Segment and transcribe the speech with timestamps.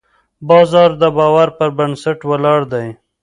[0.49, 2.87] بازار د باور پر بنسټ ولاړ دی.